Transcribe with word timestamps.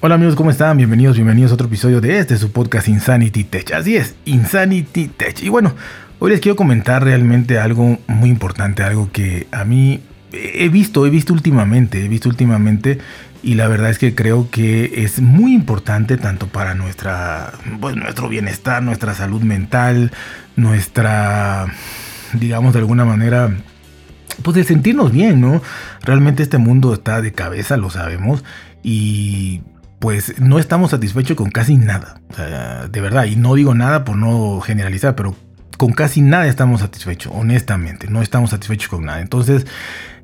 Hola 0.00 0.14
amigos, 0.14 0.36
¿cómo 0.36 0.52
están? 0.52 0.76
Bienvenidos, 0.76 1.16
bienvenidos 1.16 1.50
a 1.50 1.54
otro 1.54 1.66
episodio 1.66 2.00
de 2.00 2.20
este, 2.20 2.36
su 2.36 2.52
podcast 2.52 2.86
Insanity 2.86 3.42
Tech. 3.42 3.72
Así 3.72 3.96
es, 3.96 4.14
Insanity 4.26 5.08
Tech. 5.08 5.42
Y 5.42 5.48
bueno, 5.48 5.74
hoy 6.20 6.30
les 6.30 6.40
quiero 6.40 6.54
comentar 6.54 7.02
realmente 7.02 7.58
algo 7.58 7.98
muy 8.06 8.30
importante, 8.30 8.84
algo 8.84 9.10
que 9.10 9.48
a 9.50 9.64
mí 9.64 10.00
he 10.30 10.68
visto, 10.68 11.04
he 11.04 11.10
visto 11.10 11.32
últimamente, 11.32 12.04
he 12.04 12.06
visto 12.06 12.28
últimamente 12.28 13.00
y 13.42 13.54
la 13.54 13.66
verdad 13.66 13.90
es 13.90 13.98
que 13.98 14.14
creo 14.14 14.48
que 14.52 15.02
es 15.02 15.20
muy 15.20 15.52
importante 15.52 16.16
tanto 16.16 16.46
para 16.46 16.76
nuestra, 16.76 17.54
pues, 17.80 17.96
nuestro 17.96 18.28
bienestar, 18.28 18.80
nuestra 18.84 19.14
salud 19.14 19.42
mental, 19.42 20.12
nuestra, 20.54 21.66
digamos 22.34 22.72
de 22.72 22.78
alguna 22.78 23.04
manera, 23.04 23.50
pues 24.44 24.54
de 24.54 24.62
sentirnos 24.62 25.10
bien, 25.10 25.40
¿no? 25.40 25.60
Realmente 26.02 26.44
este 26.44 26.58
mundo 26.58 26.94
está 26.94 27.20
de 27.20 27.32
cabeza, 27.32 27.76
lo 27.76 27.90
sabemos, 27.90 28.44
y 28.84 29.62
pues 29.98 30.40
no 30.40 30.58
estamos 30.58 30.90
satisfechos 30.90 31.36
con 31.36 31.50
casi 31.50 31.76
nada. 31.76 32.20
de 32.90 33.00
verdad, 33.00 33.24
y 33.24 33.36
no 33.36 33.54
digo 33.54 33.74
nada 33.74 34.04
por 34.04 34.16
no 34.16 34.60
generalizar, 34.60 35.14
pero 35.14 35.34
con 35.76 35.92
casi 35.92 36.20
nada 36.20 36.46
estamos 36.46 36.80
satisfechos, 36.80 37.32
honestamente, 37.34 38.08
no 38.08 38.20
estamos 38.20 38.50
satisfechos 38.50 38.88
con 38.88 39.04
nada. 39.04 39.20
Entonces, 39.20 39.66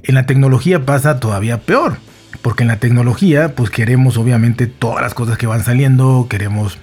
en 0.02 0.14
la 0.16 0.26
tecnología 0.26 0.84
pasa 0.84 1.20
todavía 1.20 1.60
peor, 1.60 1.96
porque 2.42 2.64
en 2.64 2.68
la 2.68 2.78
tecnología, 2.78 3.54
pues 3.54 3.70
queremos 3.70 4.16
obviamente 4.16 4.66
todas 4.66 5.02
las 5.02 5.14
cosas 5.14 5.38
que 5.38 5.46
van 5.46 5.62
saliendo, 5.64 6.26
queremos 6.28 6.78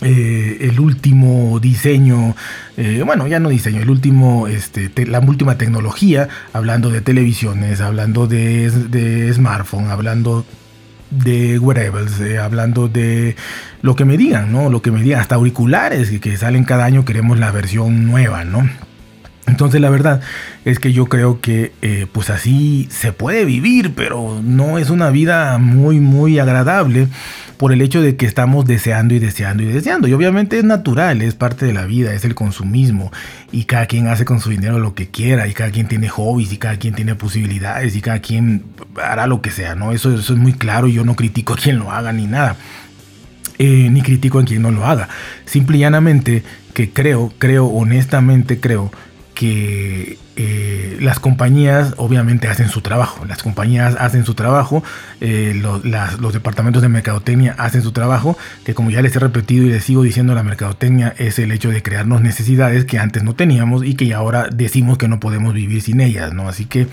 eh, 0.00 0.56
el 0.62 0.80
último 0.80 1.60
diseño, 1.60 2.34
eh, 2.76 3.02
bueno, 3.04 3.26
ya 3.26 3.38
no 3.38 3.50
diseño, 3.50 3.82
el 3.82 3.90
último, 3.90 4.48
este, 4.48 4.90
la 5.06 5.20
última 5.20 5.58
tecnología, 5.58 6.28
hablando 6.52 6.90
de 6.90 7.02
televisiones, 7.02 7.80
hablando 7.80 8.26
de, 8.26 8.70
de 8.70 9.32
smartphone, 9.32 9.90
hablando 9.90 10.44
de 11.12 11.58
wearables, 11.58 12.20
eh, 12.20 12.38
hablando 12.38 12.88
de 12.88 13.36
lo 13.82 13.94
que 13.96 14.04
me 14.04 14.16
digan, 14.16 14.50
¿no? 14.50 14.70
Lo 14.70 14.82
que 14.82 14.90
me 14.90 15.02
digan, 15.02 15.20
hasta 15.20 15.34
auriculares 15.34 16.10
que, 16.20 16.36
salen 16.36 16.64
cada 16.64 16.84
año, 16.84 17.04
queremos 17.04 17.38
la 17.38 17.50
versión 17.50 18.06
nueva, 18.06 18.44
¿no? 18.44 18.68
Entonces 19.46 19.80
la 19.80 19.90
verdad 19.90 20.20
es 20.64 20.78
que 20.78 20.92
yo 20.92 21.06
creo 21.06 21.40
que 21.40 21.72
eh, 21.82 22.06
pues 22.10 22.30
así 22.30 22.88
se 22.90 23.12
puede 23.12 23.44
vivir, 23.44 23.92
pero 23.94 24.40
no 24.42 24.78
es 24.78 24.88
una 24.88 25.10
vida 25.10 25.58
muy 25.58 25.98
muy 25.98 26.38
agradable 26.38 27.08
por 27.62 27.72
el 27.72 27.80
hecho 27.80 28.02
de 28.02 28.16
que 28.16 28.26
estamos 28.26 28.66
deseando 28.66 29.14
y 29.14 29.18
deseando 29.18 29.62
y 29.62 29.66
deseando. 29.66 30.08
Y 30.08 30.12
obviamente 30.14 30.58
es 30.58 30.64
natural, 30.64 31.22
es 31.22 31.34
parte 31.34 31.64
de 31.64 31.72
la 31.72 31.86
vida, 31.86 32.12
es 32.12 32.24
el 32.24 32.34
consumismo. 32.34 33.12
Y 33.52 33.64
cada 33.64 33.86
quien 33.86 34.08
hace 34.08 34.24
con 34.24 34.40
su 34.40 34.50
dinero 34.50 34.80
lo 34.80 34.94
que 34.94 35.10
quiera, 35.10 35.46
y 35.46 35.54
cada 35.54 35.70
quien 35.70 35.86
tiene 35.86 36.08
hobbies, 36.08 36.52
y 36.52 36.56
cada 36.56 36.76
quien 36.76 36.94
tiene 36.94 37.14
posibilidades, 37.14 37.94
y 37.94 38.00
cada 38.00 38.18
quien 38.18 38.64
hará 39.00 39.28
lo 39.28 39.42
que 39.42 39.52
sea, 39.52 39.76
¿no? 39.76 39.92
Eso, 39.92 40.12
eso 40.12 40.32
es 40.32 40.38
muy 40.40 40.54
claro, 40.54 40.88
yo 40.88 41.04
no 41.04 41.14
critico 41.14 41.54
a 41.54 41.56
quien 41.56 41.78
lo 41.78 41.92
haga 41.92 42.12
ni 42.12 42.26
nada. 42.26 42.56
Eh, 43.58 43.88
ni 43.92 44.02
critico 44.02 44.40
a 44.40 44.44
quien 44.44 44.62
no 44.62 44.72
lo 44.72 44.84
haga. 44.84 45.08
Simple 45.44 45.76
y 45.76 45.80
llanamente 45.82 46.42
que 46.74 46.90
creo, 46.90 47.32
creo, 47.38 47.66
honestamente 47.66 48.58
creo 48.58 48.90
que 49.34 50.18
eh, 50.36 50.98
las 51.00 51.18
compañías 51.18 51.94
obviamente 51.96 52.48
hacen 52.48 52.68
su 52.68 52.80
trabajo, 52.80 53.24
las 53.24 53.42
compañías 53.42 53.96
hacen 53.98 54.24
su 54.24 54.34
trabajo, 54.34 54.82
eh, 55.20 55.54
los 55.54 56.32
departamentos 56.32 56.82
de 56.82 56.88
mercadotecnia 56.88 57.54
hacen 57.58 57.82
su 57.82 57.92
trabajo, 57.92 58.36
que 58.64 58.74
como 58.74 58.90
ya 58.90 59.02
les 59.02 59.14
he 59.16 59.18
repetido 59.18 59.66
y 59.66 59.70
les 59.70 59.84
sigo 59.84 60.02
diciendo, 60.02 60.34
la 60.34 60.42
mercadotecnia 60.42 61.14
es 61.18 61.38
el 61.38 61.52
hecho 61.52 61.70
de 61.70 61.82
crearnos 61.82 62.20
necesidades 62.20 62.84
que 62.84 62.98
antes 62.98 63.22
no 63.22 63.34
teníamos 63.34 63.84
y 63.84 63.94
que 63.94 64.12
ahora 64.14 64.48
decimos 64.52 64.98
que 64.98 65.08
no 65.08 65.20
podemos 65.20 65.54
vivir 65.54 65.82
sin 65.82 66.00
ellas, 66.00 66.32
¿no? 66.32 66.48
Así 66.48 66.66
que 66.66 66.88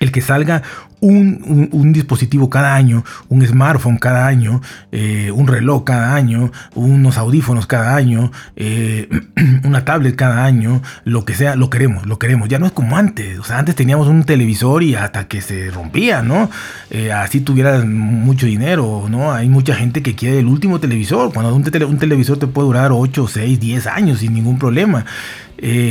el 0.00 0.12
que 0.12 0.20
salga 0.20 0.62
un, 1.04 1.92
dispositivo 1.92 2.48
cada 2.48 2.74
año, 2.74 3.04
un 3.28 3.46
smartphone 3.46 3.98
cada 3.98 4.26
año, 4.26 4.60
eh, 4.90 5.30
un 5.30 5.46
reloj 5.46 5.84
cada 5.84 6.14
año, 6.14 6.50
unos 6.74 7.18
audífonos 7.18 7.66
cada 7.66 7.94
año, 7.94 8.32
eh, 8.56 9.08
una 9.64 9.84
tablet 9.84 10.16
cada 10.16 10.44
año, 10.44 10.82
lo 11.04 11.24
que 11.24 11.34
sea, 11.34 11.56
lo 11.56 11.70
queremos, 11.70 12.06
lo 12.06 12.18
queremos. 12.18 12.48
Ya 12.48 12.58
no 12.58 12.66
es 12.66 12.72
como 12.72 12.96
antes. 12.96 13.38
O 13.38 13.44
sea, 13.44 13.58
antes 13.58 13.74
teníamos 13.74 14.08
un 14.08 14.24
televisor 14.24 14.82
y 14.82 14.94
hasta 14.94 15.28
que 15.28 15.40
se 15.40 15.70
rompía, 15.70 16.22
¿no? 16.22 16.50
Eh, 16.90 17.12
así 17.12 17.40
tuvieras 17.40 17.84
mucho 17.84 18.46
dinero, 18.46 19.06
¿no? 19.08 19.32
Hay 19.32 19.48
mucha 19.48 19.74
gente 19.74 20.02
que 20.02 20.14
quiere 20.14 20.38
el 20.38 20.46
último 20.46 20.80
televisor. 20.80 21.32
Cuando 21.32 21.54
un, 21.54 21.62
un 21.62 21.98
televisor 21.98 22.38
te 22.38 22.46
puede 22.46 22.66
durar 22.66 22.92
8, 22.92 23.28
6, 23.28 23.60
10 23.60 23.86
años 23.86 24.20
sin 24.20 24.32
ningún 24.32 24.58
problema. 24.58 25.04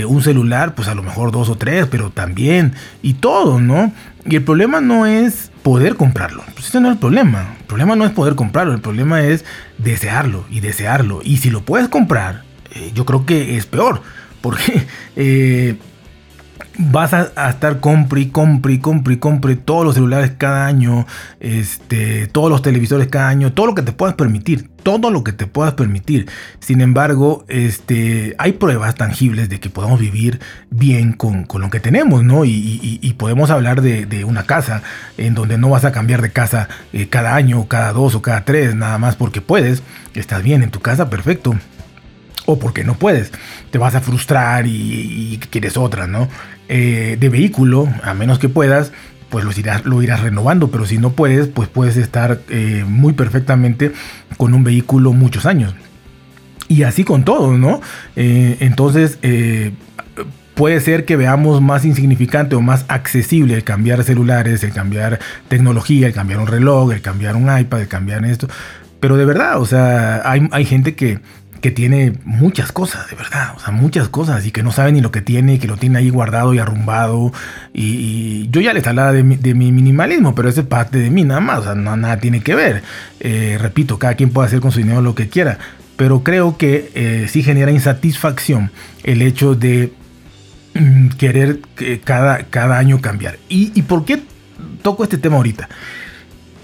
un 0.07 0.21
celular, 0.21 0.75
pues 0.75 0.87
a 0.87 0.95
lo 0.95 1.03
mejor 1.03 1.31
dos 1.31 1.49
o 1.49 1.55
tres, 1.55 1.87
pero 1.89 2.11
también, 2.11 2.73
y 3.01 3.15
todo, 3.15 3.59
¿no? 3.59 3.91
Y 4.25 4.35
el 4.37 4.43
problema 4.43 4.79
no 4.81 5.05
es 5.05 5.51
poder 5.63 5.95
comprarlo. 5.95 6.43
Pues 6.53 6.67
ese 6.67 6.79
no 6.79 6.87
es 6.87 6.93
el 6.93 6.99
problema. 6.99 7.55
El 7.59 7.65
problema 7.65 7.95
no 7.95 8.05
es 8.05 8.11
poder 8.11 8.35
comprarlo. 8.35 8.73
El 8.73 8.81
problema 8.81 9.21
es 9.21 9.43
desearlo 9.77 10.45
y 10.49 10.59
desearlo. 10.59 11.21
Y 11.23 11.37
si 11.37 11.49
lo 11.49 11.61
puedes 11.61 11.89
comprar, 11.89 12.43
eh, 12.71 12.91
yo 12.93 13.05
creo 13.05 13.25
que 13.25 13.57
es 13.57 13.65
peor. 13.65 14.01
Porque 14.41 14.85
eh, 15.15 15.77
vas 16.77 17.13
a, 17.13 17.49
estar 17.49 17.79
compre 17.79 18.29
compre 18.29 18.79
compre 18.79 19.19
compre 19.19 19.55
todos 19.55 19.85
los 19.85 19.95
celulares 19.95 20.33
cada 20.37 20.65
año, 20.65 21.05
este, 21.39 22.27
todos 22.27 22.49
los 22.49 22.61
televisores 22.61 23.07
cada 23.07 23.29
año, 23.29 23.53
todo 23.53 23.67
lo 23.67 23.75
que 23.75 23.81
te 23.81 23.91
puedas 23.91 24.15
permitir, 24.15 24.69
todo 24.81 25.11
lo 25.11 25.23
que 25.23 25.33
te 25.33 25.47
puedas 25.47 25.73
permitir. 25.73 26.27
Sin 26.59 26.81
embargo, 26.81 27.45
este, 27.47 28.35
hay 28.37 28.53
pruebas 28.53 28.95
tangibles 28.95 29.49
de 29.49 29.59
que 29.59 29.69
podemos 29.69 29.99
vivir 29.99 30.39
bien 30.69 31.13
con, 31.13 31.47
lo 31.53 31.69
que 31.69 31.79
tenemos, 31.79 32.23
¿no? 32.23 32.45
Y, 32.45 33.15
podemos 33.17 33.51
hablar 33.51 33.81
de, 33.81 34.25
una 34.25 34.43
casa 34.43 34.81
en 35.17 35.33
donde 35.35 35.57
no 35.57 35.69
vas 35.69 35.85
a 35.85 35.91
cambiar 35.91 36.21
de 36.21 36.31
casa 36.31 36.67
eh, 36.91 37.07
cada 37.07 37.35
año, 37.35 37.67
cada 37.67 37.93
dos 37.93 38.15
o 38.15 38.21
cada 38.21 38.43
tres, 38.43 38.75
nada 38.75 38.97
más 38.97 39.15
porque 39.15 39.41
puedes. 39.41 39.83
Estás 40.15 40.43
bien 40.43 40.63
en 40.63 40.71
tu 40.71 40.79
casa, 40.79 41.09
perfecto 41.09 41.55
o 42.45 42.59
porque 42.59 42.83
no 42.83 42.95
puedes. 42.95 43.31
Te 43.71 43.77
vas 43.77 43.95
a 43.95 44.01
frustrar 44.01 44.65
y, 44.67 45.39
quieres 45.49 45.77
otra, 45.77 46.07
¿no? 46.07 46.27
Eh, 46.69 47.17
de 47.19 47.29
vehículo, 47.29 47.89
a 48.03 48.13
menos 48.13 48.39
que 48.39 48.49
puedas, 48.49 48.91
pues 49.29 49.45
lo 49.45 49.51
irás, 49.51 49.85
lo 49.85 50.01
irás 50.01 50.21
renovando, 50.21 50.69
pero 50.69 50.85
si 50.85 50.97
no 50.97 51.11
puedes, 51.11 51.47
pues 51.47 51.69
puedes 51.69 51.97
estar 51.97 52.39
eh, 52.49 52.83
muy 52.87 53.13
perfectamente 53.13 53.91
con 54.37 54.53
un 54.53 54.63
vehículo 54.63 55.13
muchos 55.13 55.45
años. 55.45 55.75
Y 56.67 56.83
así 56.83 57.03
con 57.03 57.25
todo, 57.25 57.57
¿no? 57.57 57.81
Eh, 58.15 58.57
entonces, 58.61 59.19
puede 60.55 60.79
ser 60.79 61.05
que 61.05 61.15
veamos 61.15 61.61
más 61.61 61.83
insignificante 61.83 62.55
o 62.55 62.61
más 62.61 62.85
accesible 62.87 63.55
el 63.55 63.63
cambiar 63.63 64.03
celulares, 64.03 64.63
el 64.63 64.71
cambiar 64.71 65.19
tecnología, 65.47 66.07
el 66.07 66.13
cambiar 66.13 66.39
un 66.39 66.47
reloj, 66.47 66.91
el 66.93 67.01
cambiar 67.01 67.35
un 67.35 67.55
iPad, 67.57 67.81
el 67.81 67.87
cambiar 67.87 68.25
esto. 68.25 68.47
Pero 68.99 69.17
de 69.17 69.25
verdad, 69.25 69.59
o 69.59 69.65
sea, 69.65 70.21
hay, 70.29 70.47
hay 70.51 70.65
gente 70.65 70.95
que 70.95 71.19
que 71.63 71.71
tiene 71.71 72.11
muchas 72.25 72.73
cosas, 72.73 73.09
de 73.09 73.15
verdad, 73.15 73.53
o 73.55 73.59
sea, 73.61 73.71
muchas 73.71 74.09
cosas 74.09 74.45
y 74.45 74.51
que 74.51 74.63
no 74.63 74.73
sabe 74.73 74.91
ni 74.91 74.99
lo 74.99 75.11
que 75.11 75.21
tiene 75.21 75.53
y 75.53 75.59
que 75.59 75.67
lo 75.67 75.77
tiene 75.77 75.99
ahí 75.99 76.09
guardado 76.09 76.53
y 76.53 76.59
arrumbado. 76.59 77.31
Y, 77.73 78.49
yo 78.49 78.59
ya 78.59 78.73
les 78.73 78.85
hablaba 78.85 79.13
de 79.13 79.23
mi, 79.23 79.71
minimalismo, 79.71 80.35
pero 80.35 80.49
ese 80.49 80.59
es 80.59 80.67
parte 80.67 80.97
de 80.97 81.09
mí 81.09 81.23
nada 81.23 81.39
más, 81.39 81.59
o 81.59 81.63
sea, 81.63 81.75
no, 81.75 81.95
nada 81.95 82.17
tiene 82.17 82.41
que 82.41 82.53
ver. 82.53 82.83
Eh, 83.21 83.57
repito, 83.61 83.97
cada 83.97 84.15
quien 84.15 84.31
puede 84.31 84.47
hacer 84.47 84.59
con 84.59 84.73
su 84.73 84.79
dinero 84.79 85.01
lo 85.01 85.15
que 85.15 85.29
quiera, 85.29 85.57
pero 85.95 86.21
creo 86.21 86.57
que 86.57 86.91
eh, 86.95 87.27
sí 87.29 87.43
genera 87.43 87.71
insatisfacción 87.71 88.69
el 89.05 89.21
hecho 89.21 89.55
de 89.55 89.93
mm, 90.73 91.11
querer 91.11 91.59
que 91.77 92.01
cada, 92.01 92.43
cada 92.43 92.77
año 92.77 92.99
cambiar. 92.99 93.37
¿Y, 93.47 93.71
¿Y 93.73 93.83
por 93.83 94.03
qué 94.03 94.21
toco 94.81 95.05
este 95.05 95.17
tema 95.17 95.37
ahorita? 95.37 95.69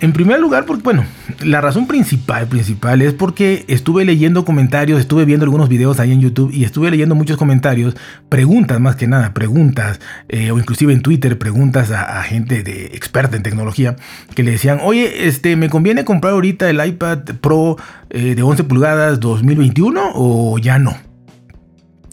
En 0.01 0.13
primer 0.13 0.39
lugar, 0.39 0.65
porque, 0.65 0.83
bueno, 0.83 1.03
la 1.43 1.59
razón 1.59 1.85
principal, 1.85 2.47
principal 2.47 3.01
es 3.01 3.13
porque 3.13 3.65
estuve 3.67 4.05
leyendo 4.05 4.45
comentarios, 4.45 4.97
estuve 4.97 5.25
viendo 5.25 5.43
algunos 5.43 5.67
videos 5.67 5.99
ahí 5.99 6.13
en 6.13 6.21
YouTube 6.21 6.51
y 6.53 6.63
estuve 6.63 6.89
leyendo 6.89 7.15
muchos 7.15 7.35
comentarios, 7.35 7.97
preguntas 8.29 8.79
más 8.79 8.95
que 8.95 9.07
nada, 9.07 9.33
preguntas, 9.33 9.99
eh, 10.29 10.51
o 10.51 10.57
inclusive 10.57 10.93
en 10.93 11.01
Twitter, 11.01 11.37
preguntas 11.37 11.91
a, 11.91 12.23
gente 12.23 12.63
de 12.63 12.85
experta 12.93 13.35
en 13.35 13.43
tecnología 13.43 13.97
que 14.35 14.43
le 14.43 14.51
decían, 14.51 14.79
oye, 14.81 15.27
este, 15.27 15.57
¿me 15.57 15.69
conviene 15.69 16.05
comprar 16.05 16.33
ahorita 16.33 16.69
el 16.69 16.85
iPad 16.85 17.19
Pro 17.41 17.75
eh, 18.09 18.35
de 18.35 18.41
11 18.41 18.63
pulgadas 18.65 19.19
2021 19.19 20.11
o 20.15 20.57
ya 20.59 20.79
no? 20.79 20.95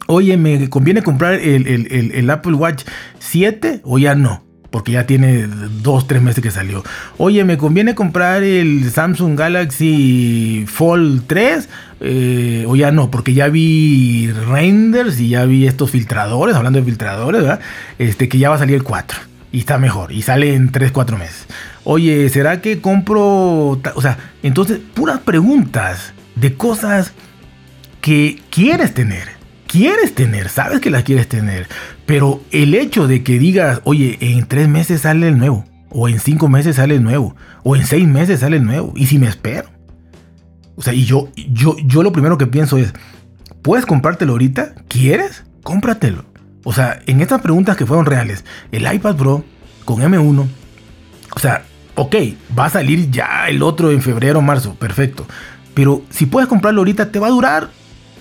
Oye, 0.08 0.37
¿me 0.37 0.69
conviene 0.70 1.02
comprar 1.02 1.34
el, 1.34 1.66
el 1.66 2.31
Apple 2.31 2.55
Watch 2.55 2.84
7 3.19 3.81
o 3.84 3.99
ya 3.99 4.14
no? 4.14 4.45
Porque 4.76 4.93
ya 4.93 5.06
tiene 5.06 5.46
dos, 5.81 6.06
tres 6.06 6.20
meses 6.20 6.43
que 6.43 6.50
salió. 6.50 6.84
Oye, 7.17 7.44
me 7.44 7.56
conviene 7.56 7.94
comprar 7.94 8.43
el 8.43 8.90
Samsung 8.90 9.34
Galaxy 9.34 10.67
Fold 10.69 11.23
3 11.26 11.69
eh, 12.00 12.67
o 12.69 12.76
ya 12.76 12.90
no, 12.90 13.11
porque 13.11 13.32
ya 13.32 13.49
vi 13.49 14.31
renders 14.31 15.19
y 15.19 15.31
ya 15.31 15.46
vi 15.46 15.67
estos 15.67 15.93
filtradores, 15.93 16.55
hablando 16.55 16.78
de 16.78 16.84
filtradores, 16.84 17.40
¿verdad? 17.40 17.61
Este, 17.99 18.28
que 18.28 18.37
ya 18.37 18.50
va 18.50 18.56
a 18.56 18.58
salir 18.58 18.75
el 18.75 18.82
4 18.82 19.19
y 19.50 19.61
está 19.61 19.78
mejor 19.78 20.12
y 20.12 20.20
sale 20.20 20.52
en 20.55 20.70
3, 20.70 20.93
4 20.93 21.17
meses. 21.17 21.46
Oye, 21.84 22.29
¿será 22.29 22.61
que 22.61 22.82
compro? 22.82 23.81
O 23.94 24.02
sea, 24.02 24.19
entonces, 24.43 24.79
puras 24.93 25.20
preguntas 25.20 26.12
de 26.34 26.52
cosas 26.52 27.14
que 28.02 28.43
quieres 28.50 28.93
tener 28.93 29.37
quieres 29.67 30.14
tener, 30.14 30.49
sabes 30.49 30.81
que 30.81 30.90
las 30.90 31.02
quieres 31.02 31.29
tener, 31.29 31.67
pero 32.06 32.41
el 32.53 32.75
hecho 32.75 33.08
de 33.08 33.23
que 33.23 33.38
digas, 33.38 33.81
oye, 33.85 34.17
en 34.20 34.47
tres 34.47 34.69
meses 34.69 35.03
sale 35.03 35.29
el 35.29 35.38
nuevo, 35.38 35.64
O 35.91 36.08
en 36.08 36.20
cinco 36.20 36.49
meses 36.49 36.76
sale 36.76 36.94
el 36.97 37.03
nuevo. 37.03 37.35
O 37.62 37.75
en 37.75 37.87
seis 37.87 38.06
meses 38.06 38.41
sale 38.41 38.56
el 38.56 38.64
nuevo. 38.64 38.93
¿Y 38.97 39.06
si 39.06 39.19
me 39.19 39.26
espero? 39.26 39.69
O 40.76 40.82
sea, 40.82 40.93
y 40.93 41.05
yo, 41.05 41.29
yo, 41.37 41.76
yo 41.85 42.03
lo 42.03 42.12
primero 42.12 42.38
que 42.38 42.47
pienso 42.47 42.76
es, 42.76 42.93
¿puedes 43.62 43.87
comprártelo 43.87 44.32
ahorita? 44.32 44.75
¿Quieres? 44.88 45.44
Cómpratelo. 45.62 46.25
O 46.64 46.73
sea, 46.73 47.00
en 47.06 47.20
estas 47.20 47.41
preguntas 47.41 47.76
que 47.76 47.87
fueron 47.87 48.06
reales, 48.06 48.44
el 48.73 48.93
iPad 48.93 49.17
Pro 49.17 49.44
con 49.85 50.00
M1, 50.00 50.47
o 51.35 51.38
sea, 51.38 51.64
ok, 51.94 52.14
va 52.58 52.67
a 52.67 52.70
salir 52.70 53.11
ya 53.11 53.49
el 53.49 53.62
otro 53.62 53.91
en 53.91 54.03
febrero 54.03 54.41
o 54.41 54.43
marzo, 54.43 54.75
perfecto. 54.75 55.26
Pero 55.75 56.03
si 56.11 56.26
puedes 56.26 56.49
comprarlo 56.49 56.81
ahorita, 56.81 57.11
te 57.11 57.19
va 57.19 57.29
a 57.29 57.31
durar 57.31 57.70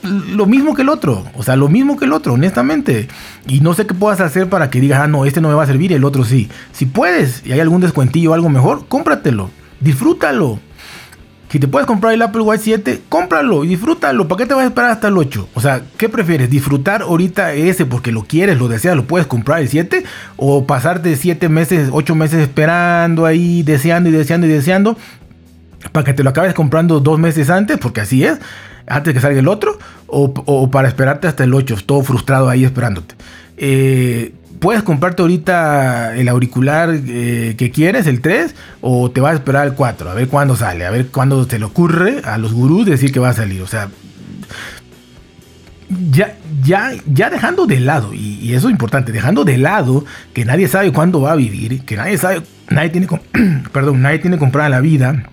lo 0.05 0.45
mismo 0.45 0.75
que 0.75 0.83
el 0.83 0.89
otro. 0.89 1.25
O 1.35 1.43
sea, 1.43 1.55
lo 1.55 1.67
mismo 1.67 1.97
que 1.97 2.05
el 2.05 2.13
otro, 2.13 2.33
honestamente. 2.33 3.07
Y 3.47 3.59
no 3.59 3.73
sé 3.73 3.85
qué 3.85 3.93
puedas 3.93 4.21
hacer 4.21 4.49
para 4.49 4.69
que 4.69 4.79
digas, 4.79 5.01
ah, 5.01 5.07
no, 5.07 5.25
este 5.25 5.41
no 5.41 5.49
me 5.49 5.55
va 5.55 5.63
a 5.63 5.67
servir, 5.67 5.91
el 5.93 6.03
otro 6.03 6.23
sí. 6.23 6.49
Si 6.71 6.85
puedes 6.85 7.43
y 7.45 7.51
hay 7.51 7.59
algún 7.59 7.81
descuentillo 7.81 8.31
o 8.31 8.33
algo 8.33 8.49
mejor, 8.49 8.87
cómpratelo. 8.87 9.49
Disfrútalo. 9.79 10.59
Si 11.49 11.59
te 11.59 11.67
puedes 11.67 11.87
comprar 11.87 12.13
el 12.13 12.21
Apple 12.21 12.41
Watch 12.41 12.61
7, 12.63 13.03
cómpralo 13.07 13.63
y 13.63 13.69
disfrútalo. 13.69 14.27
¿Para 14.27 14.39
qué 14.39 14.45
te 14.45 14.53
vas 14.53 14.63
a 14.63 14.67
esperar 14.67 14.91
hasta 14.91 15.07
el 15.07 15.17
8? 15.17 15.49
O 15.53 15.61
sea, 15.61 15.83
¿qué 15.97 16.09
prefieres? 16.09 16.49
¿Disfrutar 16.49 17.03
ahorita 17.03 17.53
ese 17.53 17.85
porque 17.85 18.11
lo 18.11 18.23
quieres, 18.23 18.57
lo 18.57 18.67
deseas, 18.67 18.95
lo 18.95 19.05
puedes 19.05 19.27
comprar 19.27 19.61
el 19.61 19.69
7? 19.69 20.03
¿O 20.37 20.65
pasarte 20.65 21.15
7 21.15 21.47
meses, 21.47 21.89
8 21.91 22.15
meses 22.15 22.41
esperando 22.41 23.25
ahí, 23.25 23.63
deseando 23.63 24.09
y 24.09 24.11
deseando 24.11 24.47
y 24.47 24.49
deseando? 24.49 24.97
Para 25.91 26.03
que 26.03 26.13
te 26.13 26.23
lo 26.23 26.31
acabes 26.31 26.53
comprando 26.53 26.99
dos 26.99 27.19
meses 27.19 27.49
antes, 27.49 27.77
porque 27.77 28.01
así 28.01 28.25
es, 28.25 28.39
antes 28.87 29.13
que 29.13 29.19
salga 29.19 29.39
el 29.39 29.47
otro, 29.47 29.77
o, 30.07 30.69
para 30.71 30.87
esperarte 30.87 31.27
hasta 31.27 31.43
el 31.43 31.53
8, 31.53 31.77
todo 31.85 32.03
frustrado 32.03 32.49
ahí 32.49 32.63
esperándote. 32.63 33.15
Eh, 33.57 34.33
puedes 34.59 34.83
comprarte 34.83 35.21
ahorita 35.21 36.15
el 36.15 36.27
auricular 36.27 36.89
eh, 36.93 37.55
que 37.57 37.71
quieres, 37.71 38.07
el 38.07 38.21
3, 38.21 38.55
o 38.81 39.11
te 39.11 39.21
vas 39.21 39.33
a 39.33 39.35
esperar 39.35 39.67
el 39.67 39.73
4, 39.73 40.09
a 40.09 40.13
ver 40.13 40.27
cuándo 40.27 40.55
sale, 40.55 40.85
a 40.85 40.91
ver 40.91 41.07
cuándo 41.07 41.45
te 41.47 41.59
le 41.59 41.65
ocurre 41.65 42.21
a 42.23 42.37
los 42.37 42.53
gurús 42.53 42.85
decir 42.85 43.11
que 43.11 43.19
va 43.19 43.29
a 43.29 43.33
salir. 43.33 43.61
O 43.61 43.67
sea, 43.67 43.89
ya, 46.11 46.35
ya, 46.63 46.93
ya 47.05 47.29
dejando 47.29 47.65
de 47.65 47.79
lado, 47.79 48.13
y, 48.13 48.53
eso 48.53 48.67
es 48.67 48.71
importante, 48.71 49.11
dejando 49.11 49.43
de 49.43 49.57
lado 49.57 50.05
que 50.33 50.45
nadie 50.45 50.67
sabe 50.67 50.91
cuándo 50.91 51.21
va 51.21 51.33
a 51.33 51.35
vivir, 51.35 51.83
que 51.83 51.95
nadie 51.95 52.17
sabe, 52.17 52.41
nadie 52.69 52.89
tiene, 52.89 53.07
perdón, 53.71 54.01
nadie 54.01 54.19
tiene 54.19 54.37
comprada 54.37 54.69
la 54.69 54.81
vida, 54.81 55.23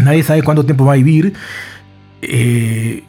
nadie 0.00 0.22
sabe 0.22 0.42
cuánto 0.42 0.64
tiempo 0.64 0.84
va 0.84 0.92
a 0.92 0.96
vivir. 0.96 1.34
Eh, 2.22 3.04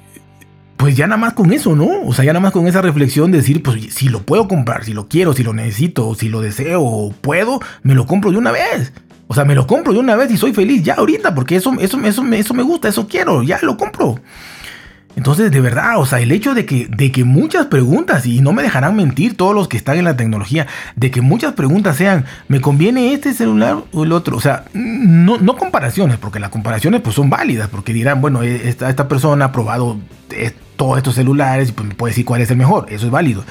pues 0.78 0.96
ya 0.96 1.08
nada 1.08 1.20
más 1.20 1.34
con 1.34 1.52
eso, 1.52 1.76
¿no? 1.76 1.90
O 2.06 2.14
sea, 2.14 2.24
ya 2.24 2.32
nada 2.32 2.42
más 2.42 2.54
con 2.54 2.68
esa 2.68 2.82
reflexión 2.82 3.32
de 3.32 3.40
decir, 3.40 3.62
pues 3.62 3.94
si 3.94 4.08
lo 4.08 4.22
puedo 4.22 4.48
comprar, 4.48 4.86
si 4.86 4.94
lo 4.94 5.10
quiero, 5.10 5.34
si 5.34 5.44
lo 5.44 5.54
necesito, 5.54 6.16
si 6.16 6.30
lo 6.30 6.40
deseo 6.40 6.82
o 6.82 7.12
puedo, 7.12 7.60
me 7.84 7.96
lo 7.96 8.06
compro 8.06 8.32
de 8.32 8.38
una 8.38 8.52
vez. 8.52 8.94
O 9.28 9.36
sea, 9.36 9.44
me 9.46 9.56
lo 9.56 9.68
compro 9.68 9.92
de 9.94 10.00
una 10.00 10.16
vez 10.16 10.32
y 10.32 10.38
soy 10.38 10.54
feliz 10.54 10.82
ya 10.82 10.96
ahorita, 10.96 11.36
porque 11.36 11.58
eso, 11.58 11.74
eso, 11.80 12.00
eso, 12.04 12.26
eso 12.34 12.54
me 12.54 12.64
gusta, 12.64 12.88
eso 12.88 13.08
quiero, 13.08 13.44
ya 13.44 13.60
lo 13.62 13.78
compro. 13.78 14.20
Entonces, 15.16 15.52
de 15.52 15.60
verdad, 15.60 16.00
o 16.00 16.06
sea, 16.06 16.20
el 16.20 16.32
hecho 16.32 16.54
de 16.54 16.66
que, 16.66 16.88
de 16.88 17.12
que 17.12 17.24
muchas 17.24 17.66
preguntas, 17.66 18.26
y 18.26 18.42
no 18.42 18.54
me 18.54 18.64
dejarán 18.64 18.96
mentir 18.96 19.36
todos 19.36 19.54
los 19.54 19.68
que 19.68 19.76
están 19.76 19.98
en 19.98 20.06
la 20.06 20.16
tecnología, 20.16 20.68
de 20.96 21.12
que 21.12 21.22
muchas 21.22 21.54
preguntas 21.54 21.98
sean, 21.98 22.26
¿me 22.48 22.62
conviene 22.62 23.14
este 23.14 23.34
celular 23.34 23.78
o 23.92 24.04
el 24.04 24.12
otro? 24.12 24.38
O 24.38 24.42
sea, 24.42 24.66
no, 24.74 25.58
comparaciones, 25.58 26.18
porque 26.18 26.40
las 26.40 26.50
comparaciones 26.50 27.02
pues 27.02 27.16
son 27.16 27.30
válidas, 27.30 27.68
porque 27.70 27.92
dirán, 27.92 28.22
bueno, 28.22 28.44
esta, 28.44 28.90
esta 28.90 29.08
persona 29.08 29.46
ha 29.46 29.52
probado 29.52 29.98
todos 30.78 30.98
estos 30.98 31.16
celulares 31.16 31.70
y 31.70 31.72
pues 31.74 31.90
me 31.90 31.96
puede 31.96 32.12
decir 32.12 32.26
cuál 32.26 32.42
es 32.42 32.52
el 32.52 32.58
mejor, 32.58 32.86
eso 32.90 33.06
es 33.06 33.12
válido. 33.12 33.44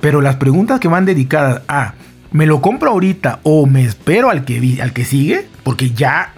Pero 0.00 0.20
las 0.20 0.36
preguntas 0.36 0.80
que 0.80 0.88
van 0.88 1.04
dedicadas 1.04 1.62
a, 1.68 1.94
¿me 2.32 2.46
lo 2.46 2.60
compro 2.60 2.90
ahorita 2.90 3.40
o 3.44 3.66
me 3.66 3.82
espero 3.84 4.30
al 4.30 4.44
que, 4.44 4.78
al 4.82 4.92
que 4.92 5.04
sigue? 5.04 5.46
Porque 5.62 5.90
ya 5.90 6.34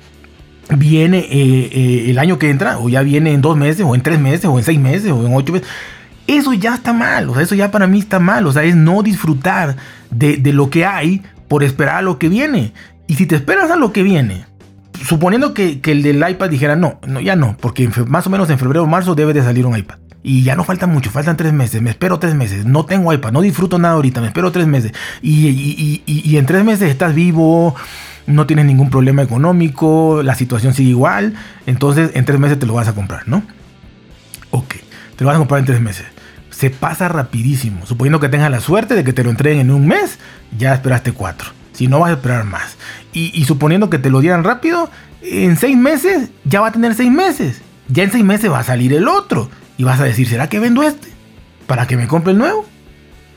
viene 0.77 1.19
eh, 1.19 1.71
eh, 1.73 2.11
el 2.11 2.19
año 2.19 2.39
que 2.39 2.51
entra, 2.51 2.79
o 2.79 2.89
ya 2.89 3.03
viene 3.03 3.33
en 3.33 3.41
dos 3.41 3.57
meses, 3.57 3.85
o 3.87 3.95
en 3.95 4.03
tres 4.03 4.19
meses, 4.19 4.45
o 4.47 4.59
en 4.59 4.65
seis 4.65 4.79
meses, 4.79 5.11
o 5.11 5.27
en 5.27 5.35
ocho 5.35 5.53
meses. 5.53 5.69
Eso 6.27 6.53
ya 6.53 6.75
está 6.75 6.93
mal, 6.93 7.29
o 7.29 7.35
sea, 7.35 7.43
eso 7.43 7.55
ya 7.55 7.71
para 7.71 7.87
mí 7.87 7.99
está 7.99 8.21
mal, 8.21 8.47
o 8.47 8.53
sea, 8.53 8.63
es 8.63 8.77
no 8.77 9.03
disfrutar 9.03 9.77
de, 10.11 10.39
lo 10.53 10.71
que 10.71 10.85
hay 10.85 11.23
por 11.49 11.65
esperar 11.65 11.97
a 11.97 12.03
lo 12.03 12.19
que 12.19 12.29
viene. 12.29 12.73
Y 13.09 13.15
si 13.15 13.27
te 13.27 13.35
esperas 13.35 13.71
a 13.71 13.77
lo 13.77 13.93
que 13.93 14.05
viene, 14.05 14.45
suponiendo 15.05 15.55
que, 15.55 15.81
el 15.85 16.03
del 16.03 16.25
iPad 16.29 16.49
dijera 16.49 16.77
no, 16.77 17.01
no, 17.07 17.21
ya 17.21 17.35
no, 17.35 17.57
porque 17.61 17.91
más 18.07 18.27
o 18.27 18.31
menos 18.31 18.49
en 18.51 18.59
febrero 18.59 18.85
o 18.85 18.87
marzo 18.87 19.15
debe 19.15 19.33
de 19.33 19.43
salir 19.43 19.67
un 19.67 19.77
iPad. 19.77 19.97
Y 20.23 20.43
ya 20.43 20.55
no 20.55 20.65
falta 20.65 20.87
mucho, 20.87 21.11
faltan 21.11 21.37
tres 21.37 21.53
meses, 21.53 21.81
me 21.81 21.91
espero 21.91 22.19
tres 22.19 22.35
meses, 22.35 22.67
no 22.67 22.85
tengo 22.85 23.13
iPad, 23.13 23.33
no 23.33 23.41
disfruto 23.41 23.79
nada 23.79 23.95
ahorita, 23.95 24.21
me 24.21 24.29
espero 24.29 24.53
tres 24.53 24.67
meses. 24.67 24.93
Y, 25.23 26.03
y 26.07 26.37
en 26.37 26.47
tres 26.47 26.63
meses 26.63 26.91
estás 26.91 27.15
vivo, 27.15 27.75
no 28.27 28.47
tienes 28.47 28.67
ningún 28.67 28.91
problema 28.91 29.23
económico, 29.23 30.23
la 30.23 30.35
situación 30.35 30.75
sigue 30.75 30.91
igual, 30.91 31.35
entonces 31.67 32.11
en 32.15 32.25
tres 32.25 32.39
meses 32.39 32.59
te 32.59 32.67
lo 32.67 32.75
vas 32.75 32.89
a 32.89 32.95
comprar, 32.95 33.27
¿no? 33.29 33.43
Ok, 34.51 34.77
te 35.17 35.25
lo 35.25 35.27
vas 35.27 35.37
a 35.37 35.39
comprar 35.39 35.61
en 35.61 35.67
tres 35.67 35.81
meses. 35.81 36.07
Se 36.51 36.71
pasa 36.71 37.09
rapidísimo. 37.09 37.87
Suponiendo 37.87 38.21
que 38.21 38.29
tengas 38.29 38.51
la 38.51 38.61
suerte 38.61 38.95
de 38.95 39.05
que 39.05 39.13
te 39.13 39.25
lo 39.25 39.31
entreguen 39.31 39.61
en 39.61 39.71
un 39.71 39.87
mes, 39.87 40.19
ya 40.59 40.75
esperaste 40.75 41.13
cuatro. 41.13 41.51
Si 41.73 41.87
no, 41.87 42.01
vas 42.01 42.11
a 42.11 42.15
esperar 42.15 42.45
más. 42.45 42.77
Y, 43.13 43.45
suponiendo 43.45 43.89
que 43.89 43.99
te 43.99 44.11
lo 44.11 44.21
dieran 44.21 44.45
rápido, 44.45 44.91
en 45.23 45.57
seis 45.57 45.77
meses 45.77 46.31
ya 46.45 46.61
va 46.61 46.69
a 46.69 46.73
tener 46.73 46.95
seis 46.95 47.11
meses. 47.11 47.63
Ya 47.89 48.03
en 48.03 48.13
seis 48.13 48.25
meses 48.25 48.51
va 48.51 48.59
a 48.59 48.65
salir 48.65 48.93
el 48.93 49.09
otro. 49.09 49.51
Y 49.79 49.85
vas 49.85 50.01
a 50.01 50.05
decir, 50.05 50.29
¿será 50.29 50.49
que 50.49 50.61
vendo 50.61 50.83
este? 50.83 51.09
¿Para 51.67 51.87
que 51.87 51.97
me 51.97 52.07
compre 52.07 52.33
el 52.33 52.39
nuevo? 52.39 52.67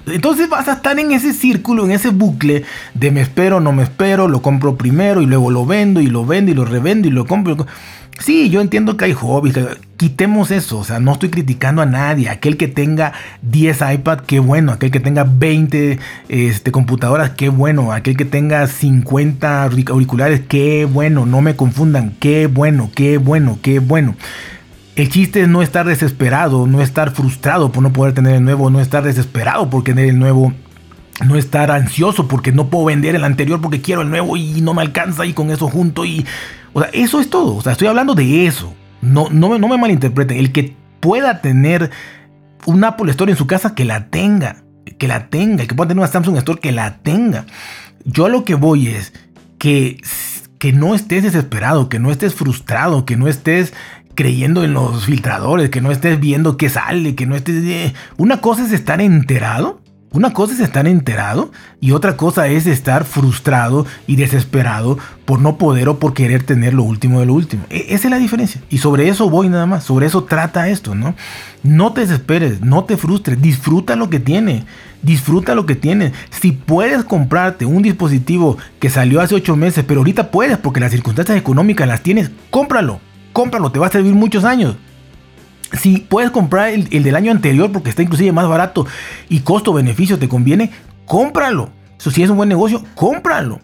Entonces 0.06 0.50
vas 0.50 0.68
a 0.68 0.74
estar 0.74 1.00
en 1.00 1.12
ese 1.12 1.34
círculo, 1.34 1.86
en 1.86 1.92
ese 1.92 2.10
bucle 2.10 2.64
de 2.94 3.12
me 3.12 3.22
espero, 3.22 3.60
no 3.60 3.72
me 3.72 3.84
espero, 3.84 4.28
lo 4.28 4.42
compro 4.42 4.76
primero 4.76 5.22
y 5.22 5.26
luego 5.26 5.50
lo 5.50 5.66
vendo 5.66 6.02
y 6.02 6.08
lo 6.08 6.26
vendo 6.26 6.52
y 6.52 6.54
lo 6.54 6.66
revendo 6.66 7.08
y 7.08 7.12
lo 7.12 7.26
compro. 7.26 7.66
Sí, 8.20 8.50
yo 8.50 8.62
entiendo 8.62 8.96
que 8.96 9.06
hay 9.06 9.14
hobbies, 9.14 9.58
quitemos 9.98 10.52
eso, 10.52 10.78
o 10.78 10.84
sea, 10.84 11.00
no 11.00 11.14
estoy 11.14 11.30
criticando 11.30 11.82
a 11.82 11.86
nadie, 11.86 12.30
aquel 12.30 12.58
que 12.58 12.68
tenga 12.68 13.14
10 13.42 13.80
iPad, 13.96 14.20
qué 14.20 14.40
bueno, 14.40 14.72
aquel 14.72 14.92
que 14.92 15.00
tenga 15.00 15.26
20 15.28 15.98
este, 16.30 16.72
computadoras, 16.72 17.32
qué 17.32 17.50
bueno, 17.50 17.92
aquel 17.92 18.16
que 18.16 18.26
tenga 18.26 18.68
50 18.68 19.64
auriculares, 19.64 20.42
qué 20.48 20.86
bueno, 20.86 21.26
no 21.26 21.42
me 21.42 21.56
confundan, 21.56 22.16
qué 22.20 22.46
bueno, 22.46 22.92
qué 22.94 23.18
bueno, 23.18 23.58
qué 23.62 23.80
bueno. 23.80 24.16
El 24.96 25.10
chiste 25.10 25.42
es 25.42 25.48
no 25.48 25.64
estar 25.64 25.88
desesperado, 25.88 26.68
no 26.68 26.82
estar 26.82 27.12
frustrado 27.12 27.72
por 27.72 27.82
no 27.82 27.92
poder 27.92 28.14
tener 28.14 28.36
el 28.36 28.44
nuevo, 28.44 28.70
no 28.70 28.80
estar 28.80 29.04
desesperado 29.04 29.70
por 29.70 29.84
tener 29.84 30.08
el 30.08 30.20
nuevo, 30.20 30.54
no 31.26 31.36
estar 31.36 31.72
ansioso 31.72 32.28
porque 32.28 32.52
no 32.52 32.70
puedo 32.70 32.86
vender 32.86 33.16
el 33.16 33.24
anterior 33.24 33.60
porque 33.60 33.82
quiero 33.82 34.04
el 34.04 34.10
nuevo 34.12 34.38
y 34.38 34.62
no 34.62 34.76
me 34.76 34.84
alcanza 34.84 35.26
y 35.26 35.34
con 35.34 35.50
eso 35.50 35.68
junto 35.68 36.06
y... 36.06 36.26
O 36.74 36.82
sea, 36.82 36.90
eso 36.94 37.20
es 37.20 37.30
todo. 37.30 37.56
O 37.56 37.62
sea, 37.62 37.72
estoy 37.72 37.88
hablando 37.88 38.14
de 38.14 38.46
eso. 38.46 38.74
No, 39.02 39.30
no, 39.32 39.50
me, 39.50 39.60
no 39.60 39.68
me 39.68 39.78
malinterpreten. 39.78 40.38
El 40.38 40.52
que 40.52 40.76
pueda 41.00 41.42
tener 41.42 41.92
un 42.66 42.84
Apple 42.84 43.12
Store 43.12 43.32
en 43.32 43.38
su 43.38 43.48
casa, 43.48 43.76
que 43.76 43.86
la 43.86 44.08
tenga. 44.08 44.64
Que 44.98 45.08
la 45.08 45.28
tenga. 45.28 45.64
El 45.64 45.68
que 45.68 45.76
pueda 45.76 45.90
tener 45.90 46.00
una 46.02 46.12
Samsung 46.12 46.38
Store, 46.38 46.60
que 46.60 46.72
la 46.72 46.98
tenga. 46.98 47.46
Yo 48.06 48.26
a 48.26 48.30
lo 48.30 48.44
que 48.44 48.56
voy 48.56 48.88
es 48.88 49.14
que, 49.60 49.98
que 50.58 50.74
no 50.74 50.96
estés 50.96 51.24
desesperado, 51.24 51.90
que 51.90 52.00
no 52.00 52.12
estés 52.12 52.34
frustrado, 52.34 53.06
que 53.06 53.18
no 53.18 53.28
estés 53.28 53.74
creyendo 54.16 54.64
en 54.64 54.74
los 54.74 55.06
filtradores, 55.06 55.70
que 55.70 55.82
no 55.82 55.92
estés 55.92 56.20
viendo 56.20 56.58
qué 56.58 56.70
sale, 56.70 57.16
que 57.16 57.26
no 57.26 57.36
estés... 57.36 57.94
Una 58.18 58.42
cosa 58.42 58.66
es 58.66 58.72
estar 58.72 59.02
enterado, 59.02 59.82
una 60.14 60.32
cosa 60.32 60.54
es 60.54 60.60
estar 60.60 60.88
enterado 60.88 61.52
y 61.82 61.92
otra 61.92 62.18
cosa 62.18 62.48
es 62.48 62.68
estar 62.68 63.04
frustrado 63.04 63.88
y 64.06 64.16
desesperado 64.16 65.00
por 65.26 65.42
no 65.42 65.58
poder 65.58 65.90
o 65.90 65.98
por 65.98 66.14
querer 66.14 66.44
tener 66.44 66.76
lo 66.76 66.84
último 66.84 67.20
de 67.20 67.26
lo 67.26 67.34
último. 67.34 67.66
E, 67.72 67.88
esa 67.90 68.08
es 68.08 68.12
la 68.12 68.20
diferencia. 68.20 68.62
Y 68.70 68.78
sobre 68.78 69.10
eso 69.10 69.32
voy 69.32 69.50
nada 69.50 69.66
más, 69.66 69.86
sobre 69.86 70.06
eso 70.06 70.26
trata 70.26 70.70
esto, 70.70 70.94
¿no? 70.94 71.16
No 71.64 71.94
te 71.94 72.02
desesperes, 72.02 72.62
no 72.62 72.84
te 72.84 72.96
frustres, 72.96 73.42
disfruta 73.42 73.96
lo 73.96 74.12
que 74.12 74.20
tiene, 74.20 74.66
disfruta 75.02 75.56
lo 75.56 75.66
que 75.66 75.76
tienes. 75.76 76.14
Si 76.30 76.52
puedes 76.52 77.04
comprarte 77.06 77.66
un 77.66 77.82
dispositivo 77.82 78.60
que 78.80 78.92
salió 78.92 79.20
hace 79.20 79.34
ocho 79.34 79.56
meses, 79.56 79.84
pero 79.84 80.02
ahorita 80.02 80.30
puedes 80.30 80.60
porque 80.60 80.80
las 80.80 80.92
circunstancias 80.92 81.40
económicas 81.40 81.88
las 81.88 82.04
tienes, 82.04 82.30
cómpralo 82.52 83.00
cómpralo, 83.34 83.72
te 83.72 83.80
va 83.80 83.88
a 83.88 83.92
servir 83.92 84.14
muchos 84.14 84.46
años. 84.46 84.76
Si 85.74 85.98
puedes 85.98 86.32
comprar 86.32 86.70
el, 86.70 86.88
del 86.88 87.16
año 87.16 87.32
anterior 87.32 87.72
porque 87.72 87.90
está 87.90 88.04
inclusive 88.04 88.32
más 88.32 88.48
barato 88.48 88.86
y 89.28 89.40
costo-beneficio 89.40 90.20
te 90.20 90.30
conviene, 90.30 90.72
cómpralo. 91.06 91.72
Si 91.98 92.22
es 92.22 92.30
un 92.30 92.38
buen 92.38 92.50
negocio, 92.50 92.84
cómpralo. 92.96 93.60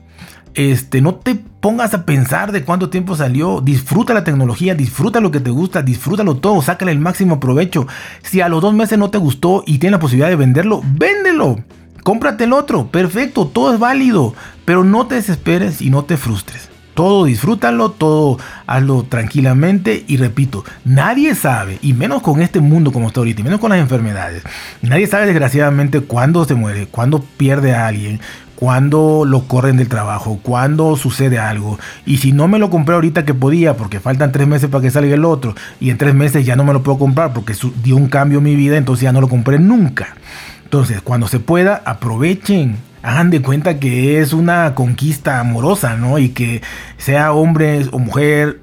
Este, 0.55 1.01
no 1.01 1.15
te 1.15 1.35
pongas 1.35 1.93
a 1.93 2.05
pensar 2.05 2.51
de 2.51 2.63
cuánto 2.63 2.89
tiempo 2.89 3.15
salió. 3.15 3.61
Disfruta 3.61 4.13
la 4.13 4.23
tecnología, 4.23 4.73
disfruta 4.73 5.19
lo 5.19 5.29
que 5.29 5.39
te 5.39 5.51
gusta, 5.51 5.81
disfrútalo 5.81 6.35
todo, 6.35 6.61
sácale 6.61 6.91
el 6.91 6.99
máximo 6.99 7.39
provecho. 7.39 7.85
Si 8.23 8.41
a 8.41 8.49
los 8.49 8.61
dos 8.61 8.73
meses 8.73 8.97
no 8.97 9.09
te 9.09 9.17
gustó 9.17 9.63
y 9.67 9.77
tienes 9.77 9.97
la 9.97 9.99
posibilidad 9.99 10.29
de 10.29 10.35
venderlo, 10.35 10.81
véndelo. 10.83 11.59
Cómprate 12.03 12.45
el 12.45 12.53
otro, 12.53 12.87
perfecto, 12.87 13.47
todo 13.47 13.73
es 13.73 13.79
válido. 13.79 14.33
Pero 14.65 14.83
no 14.83 15.05
te 15.05 15.15
desesperes 15.15 15.81
y 15.81 15.89
no 15.89 16.05
te 16.05 16.17
frustres. 16.17 16.69
Todo 16.93 17.25
disfrútalo, 17.25 17.91
todo 17.91 18.37
hazlo 18.67 19.03
tranquilamente 19.03 20.03
y 20.07 20.17
repito, 20.17 20.65
nadie 20.83 21.33
sabe, 21.33 21.79
y 21.81 21.93
menos 21.93 22.21
con 22.21 22.41
este 22.41 22.59
mundo 22.59 22.91
como 22.91 23.07
está 23.07 23.21
ahorita, 23.21 23.41
y 23.41 23.43
menos 23.43 23.59
con 23.59 23.69
las 23.69 23.79
enfermedades, 23.79 24.43
nadie 24.81 25.07
sabe 25.07 25.25
desgraciadamente 25.25 26.01
cuándo 26.01 26.43
se 26.45 26.55
muere, 26.55 26.87
cuándo 26.87 27.23
pierde 27.37 27.73
a 27.73 27.87
alguien, 27.87 28.19
cuándo 28.59 29.23
lo 29.25 29.47
corren 29.47 29.77
del 29.77 29.87
trabajo, 29.87 30.39
cuándo 30.43 30.97
sucede 30.97 31.39
algo. 31.39 31.79
Y 32.05 32.17
si 32.17 32.33
no 32.33 32.49
me 32.49 32.59
lo 32.59 32.69
compré 32.69 32.95
ahorita 32.95 33.23
que 33.23 33.33
podía, 33.33 33.77
porque 33.77 34.01
faltan 34.01 34.33
tres 34.33 34.47
meses 34.47 34.69
para 34.69 34.81
que 34.81 34.91
salga 34.91 35.15
el 35.15 35.23
otro, 35.23 35.55
y 35.79 35.91
en 35.91 35.97
tres 35.97 36.13
meses 36.13 36.45
ya 36.45 36.57
no 36.57 36.65
me 36.65 36.73
lo 36.73 36.83
puedo 36.83 36.99
comprar 36.99 37.31
porque 37.31 37.55
dio 37.81 37.95
un 37.95 38.09
cambio 38.09 38.39
en 38.39 38.43
mi 38.43 38.55
vida, 38.55 38.75
entonces 38.75 39.03
ya 39.03 39.13
no 39.13 39.21
lo 39.21 39.29
compré 39.29 39.59
nunca. 39.59 40.17
Entonces, 40.65 41.01
cuando 41.01 41.29
se 41.29 41.39
pueda, 41.39 41.81
aprovechen, 41.85 42.75
hagan 43.03 43.29
de 43.29 43.41
cuenta 43.41 43.79
que 43.79 44.19
es 44.19 44.33
una 44.33 44.75
conquista 44.75 45.39
amorosa, 45.39 45.95
¿no? 45.97 46.19
Y 46.19 46.29
que 46.29 46.61
sea 46.97 47.33
hombre 47.33 47.85
o 47.91 47.99
mujer 47.99 48.61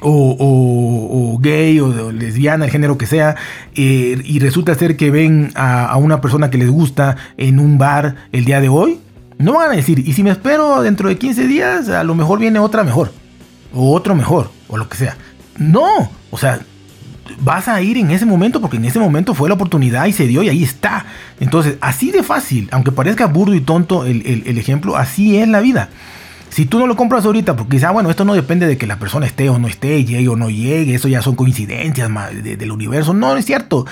o, 0.00 1.38
gay 1.40 1.80
o 1.80 2.12
lesbiana, 2.12 2.64
el 2.64 2.70
género 2.70 2.98
que 2.98 3.06
sea, 3.06 3.36
eh, 3.74 4.20
y 4.24 4.38
resulta 4.38 4.74
ser 4.74 4.96
que 4.96 5.10
ven 5.10 5.50
a, 5.54 5.96
una 5.96 6.20
persona 6.20 6.50
que 6.50 6.58
les 6.58 6.70
gusta 6.70 7.16
en 7.36 7.58
un 7.58 7.78
bar 7.78 8.14
el 8.32 8.44
día 8.44 8.60
de 8.60 8.68
hoy, 8.68 9.00
no 9.38 9.54
van 9.54 9.70
a 9.70 9.76
decir, 9.76 10.00
y 10.00 10.12
si 10.12 10.22
me 10.22 10.30
espero 10.30 10.82
dentro 10.82 11.08
de 11.08 11.16
15 11.16 11.46
días, 11.46 11.88
a 11.88 12.04
lo 12.04 12.14
mejor 12.14 12.38
viene 12.38 12.58
otra 12.58 12.84
mejor, 12.84 13.12
o 13.72 13.92
otro 13.92 14.14
mejor, 14.14 14.50
o 14.68 14.76
lo 14.76 14.88
que 14.88 14.96
sea. 14.96 15.16
No, 15.56 16.10
o 16.30 16.38
sea, 16.38 16.60
vas 17.40 17.68
a 17.68 17.80
ir 17.82 17.98
en 17.98 18.10
ese 18.10 18.26
momento 18.26 18.60
porque 18.60 18.76
en 18.76 18.84
ese 18.84 18.98
momento 18.98 19.34
fue 19.34 19.48
la 19.48 19.54
oportunidad 19.54 20.06
y 20.06 20.12
se 20.12 20.26
dio 20.26 20.42
y 20.42 20.48
ahí 20.48 20.62
está. 20.62 21.06
Entonces, 21.40 21.76
así 21.80 22.10
de 22.10 22.22
fácil, 22.22 22.68
aunque 22.72 22.92
parezca 22.92 23.26
burdo 23.26 23.54
y 23.54 23.60
tonto 23.60 24.04
el, 24.04 24.58
ejemplo, 24.58 24.96
así 24.96 25.36
es 25.36 25.48
la 25.48 25.60
vida. 25.60 25.88
Si 26.50 26.64
tú 26.64 26.78
no 26.78 26.86
lo 26.86 26.96
compras 26.96 27.24
ahorita 27.24 27.56
porque 27.56 27.76
dices, 27.76 27.88
ah, 27.88 27.92
bueno, 27.92 28.10
esto 28.10 28.24
no 28.24 28.34
depende 28.34 28.66
de 28.66 28.78
que 28.78 28.86
la 28.86 28.98
persona 28.98 29.26
esté 29.26 29.48
o 29.50 29.58
no 29.58 29.68
esté, 29.68 30.04
llegue 30.04 30.28
o 30.28 30.36
no 30.36 30.50
llegue, 30.50 30.94
eso 30.94 31.08
ya 31.08 31.22
son 31.22 31.36
coincidencias 31.36 32.10
del 32.42 32.72
universo. 32.72 33.12
No, 33.14 33.36
es 33.36 33.44
cierto. 33.44 33.86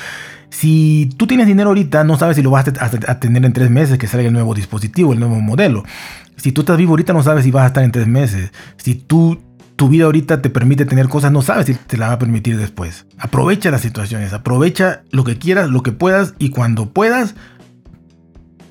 Si 0.48 1.10
tú 1.16 1.26
tienes 1.26 1.46
dinero 1.46 1.68
ahorita, 1.68 2.04
no 2.04 2.16
sabes 2.16 2.36
si 2.36 2.42
lo 2.42 2.50
vas 2.50 2.66
a 2.66 3.20
tener 3.20 3.44
en 3.44 3.52
tres 3.52 3.70
meses 3.70 3.98
que 3.98 4.06
salga 4.06 4.28
el 4.28 4.32
nuevo 4.32 4.54
dispositivo, 4.54 5.12
el 5.12 5.18
nuevo 5.18 5.40
modelo. 5.40 5.84
Si 6.36 6.52
tú 6.52 6.62
estás 6.62 6.76
vivo 6.78 6.92
ahorita, 6.92 7.12
no 7.12 7.22
sabes 7.22 7.44
si 7.44 7.50
vas 7.50 7.64
a 7.64 7.66
estar 7.68 7.84
en 7.84 7.92
tres 7.92 8.06
meses. 8.06 8.52
Si 8.76 8.94
tú 8.94 9.38
tu 9.76 9.88
vida 9.88 10.06
ahorita 10.06 10.42
te 10.42 10.50
permite 10.50 10.86
tener 10.86 11.08
cosas, 11.08 11.30
no 11.32 11.42
sabes 11.42 11.66
si 11.66 11.74
te 11.74 11.96
la 11.96 12.08
va 12.08 12.14
a 12.14 12.18
permitir 12.18 12.56
después. 12.56 13.06
Aprovecha 13.18 13.70
las 13.70 13.82
situaciones, 13.82 14.32
aprovecha 14.32 15.02
lo 15.10 15.22
que 15.22 15.38
quieras, 15.38 15.68
lo 15.68 15.82
que 15.82 15.92
puedas 15.92 16.34
y 16.38 16.48
cuando 16.48 16.90
puedas, 16.90 17.34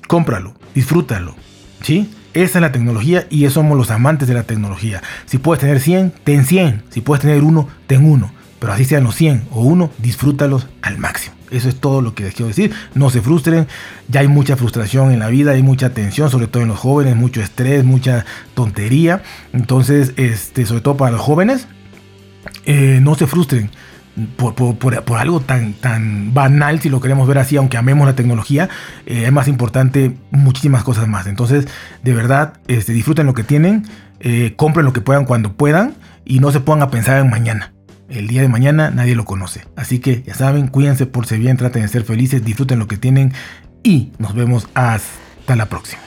cómpralo, 0.08 0.54
disfrútalo. 0.74 1.36
¿Sí? 1.82 2.10
Esa 2.34 2.58
es 2.58 2.62
la 2.62 2.72
tecnología 2.72 3.26
y 3.30 3.48
somos 3.48 3.78
los 3.78 3.90
amantes 3.90 4.28
de 4.28 4.34
la 4.34 4.42
tecnología. 4.42 5.02
Si 5.24 5.38
puedes 5.38 5.60
tener 5.60 5.80
100, 5.80 6.12
ten 6.24 6.44
100. 6.44 6.82
Si 6.90 7.00
puedes 7.00 7.22
tener 7.22 7.42
uno, 7.42 7.68
ten 7.86 8.04
uno. 8.04 8.30
Pero 8.58 8.72
así 8.72 8.84
sean 8.84 9.04
los 9.04 9.14
100 9.14 9.48
o 9.50 9.62
uno, 9.62 9.90
disfrútalos 9.98 10.66
al 10.82 10.98
máximo. 10.98 11.36
Eso 11.50 11.68
es 11.68 11.76
todo 11.76 12.02
lo 12.02 12.14
que 12.14 12.24
les 12.24 12.34
quiero 12.34 12.48
decir. 12.48 12.72
No 12.94 13.10
se 13.10 13.20
frustren. 13.20 13.66
Ya 14.08 14.20
hay 14.20 14.28
mucha 14.28 14.56
frustración 14.56 15.12
en 15.12 15.20
la 15.20 15.28
vida, 15.28 15.52
hay 15.52 15.62
mucha 15.62 15.90
tensión, 15.90 16.30
sobre 16.30 16.48
todo 16.48 16.62
en 16.62 16.68
los 16.68 16.78
jóvenes, 16.78 17.16
mucho 17.16 17.40
estrés, 17.40 17.84
mucha 17.84 18.24
tontería. 18.54 19.22
Entonces, 19.52 20.12
este, 20.16 20.66
sobre 20.66 20.80
todo 20.80 20.96
para 20.96 21.12
los 21.12 21.20
jóvenes, 21.20 21.68
eh, 22.64 23.00
no 23.02 23.14
se 23.14 23.26
frustren. 23.26 23.70
Por, 24.38 25.18
algo 25.18 25.40
tan, 25.40 25.74
tan 25.74 26.32
banal, 26.32 26.80
si 26.80 26.88
lo 26.88 27.02
queremos 27.02 27.28
ver 27.28 27.36
así, 27.36 27.58
aunque 27.58 27.76
amemos 27.76 28.06
la 28.06 28.16
tecnología, 28.16 28.70
eh, 29.04 29.24
es 29.26 29.32
más 29.32 29.46
importante 29.46 30.16
muchísimas 30.30 30.84
cosas 30.84 31.06
más. 31.06 31.26
Entonces, 31.26 31.68
de 32.02 32.14
verdad, 32.14 32.54
este, 32.66 32.94
disfruten 32.94 33.26
lo 33.26 33.34
que 33.34 33.44
tienen, 33.44 33.84
eh, 34.20 34.54
compren 34.56 34.86
lo 34.86 34.94
que 34.94 35.02
puedan 35.02 35.26
cuando 35.26 35.52
puedan 35.52 35.96
y 36.24 36.40
no 36.40 36.50
se 36.50 36.60
pongan 36.60 36.88
a 36.88 36.90
pensar 36.90 37.18
en 37.20 37.28
mañana. 37.28 37.75
El 38.08 38.28
día 38.28 38.42
de 38.42 38.48
mañana 38.48 38.90
nadie 38.90 39.14
lo 39.14 39.24
conoce. 39.24 39.64
Así 39.76 39.98
que 39.98 40.22
ya 40.22 40.34
saben, 40.34 40.68
cuídense 40.68 41.06
por 41.06 41.26
si 41.26 41.38
bien, 41.38 41.56
traten 41.56 41.82
de 41.82 41.88
ser 41.88 42.04
felices, 42.04 42.44
disfruten 42.44 42.78
lo 42.78 42.86
que 42.86 42.96
tienen 42.96 43.32
y 43.82 44.12
nos 44.18 44.34
vemos 44.34 44.68
hasta 44.74 45.56
la 45.56 45.66
próxima. 45.66 46.02